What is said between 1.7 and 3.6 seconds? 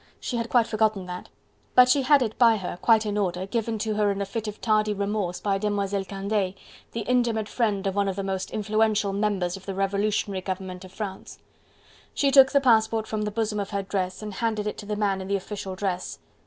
But she had it by her, quite in order,